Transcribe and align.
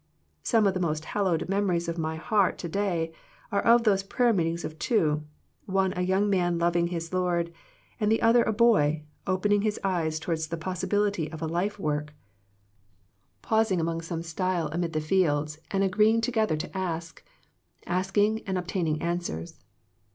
Some 0.41 0.65
of 0.65 0.73
the 0.73 0.79
most 0.79 1.05
hallowed 1.05 1.47
memories 1.47 1.87
of 1.87 1.99
my 1.99 2.15
heart 2.15 2.57
to 2.57 2.67
day 2.67 3.11
are 3.51 3.61
of 3.63 3.83
those 3.83 4.03
meetings 4.33 4.65
of 4.65 4.79
two, 4.79 5.25
one 5.67 5.93
a 5.95 6.01
young 6.01 6.27
man 6.27 6.57
loving 6.57 6.87
his 6.87 7.13
Lord, 7.13 7.53
and 7.99 8.11
the 8.11 8.19
other 8.23 8.41
a 8.41 8.51
boy, 8.51 9.03
open 9.27 9.51
ing 9.51 9.61
his 9.61 9.79
eyes 9.83 10.19
towards 10.19 10.47
the 10.47 10.57
possibility 10.57 11.31
of 11.31 11.39
a 11.43 11.47
life 11.47 11.77
work, 11.77 12.15
pausing' 13.43 13.79
at 13.87 14.03
some 14.03 14.23
stile 14.23 14.69
amid 14.71 14.93
the 14.93 15.01
fields 15.01 15.59
and 15.69 15.83
agree 15.83 16.07
118 16.07 16.19
THE 16.19 16.47
PEACTICE 16.49 16.63
OF 16.65 16.71
PEAYEE 16.71 16.71
ing 16.71 16.71
together 16.71 16.73
to 16.73 16.77
ask, 16.95 17.23
asking 17.85 18.41
and 18.47 18.57
obtaining 18.57 18.99
answers. 19.03 19.59